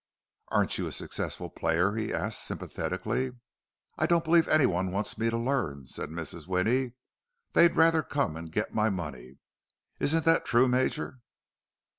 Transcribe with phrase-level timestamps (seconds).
[0.47, 3.33] "Aren't you a successful player?" he asked sympathetically.
[3.99, 6.47] "I don't believe anyone wants me to learn," said Mrs.
[6.47, 9.37] Winnie.—"They'd rather come and get my money.
[9.99, 11.19] Isn't that true, Major?"